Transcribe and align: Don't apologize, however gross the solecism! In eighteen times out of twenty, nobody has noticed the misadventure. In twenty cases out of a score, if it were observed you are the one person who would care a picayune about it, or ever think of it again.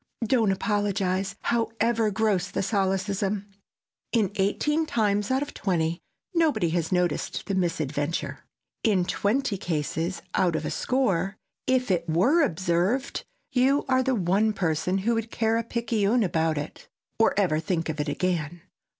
Don't 0.25 0.51
apologize, 0.51 1.35
however 1.41 2.09
gross 2.09 2.49
the 2.49 2.63
solecism! 2.63 3.45
In 4.11 4.31
eighteen 4.33 4.87
times 4.87 5.29
out 5.29 5.43
of 5.43 5.53
twenty, 5.53 6.01
nobody 6.33 6.69
has 6.69 6.91
noticed 6.91 7.45
the 7.45 7.53
misadventure. 7.53 8.39
In 8.83 9.05
twenty 9.05 9.59
cases 9.59 10.23
out 10.33 10.55
of 10.55 10.65
a 10.65 10.71
score, 10.71 11.37
if 11.67 11.91
it 11.91 12.09
were 12.09 12.41
observed 12.41 13.23
you 13.51 13.85
are 13.87 14.01
the 14.01 14.15
one 14.15 14.53
person 14.53 14.97
who 14.97 15.13
would 15.13 15.29
care 15.29 15.57
a 15.57 15.63
picayune 15.63 16.23
about 16.23 16.57
it, 16.57 16.87
or 17.19 17.35
ever 17.39 17.59
think 17.59 17.87
of 17.87 17.99
it 17.99 18.09
again. 18.09 18.63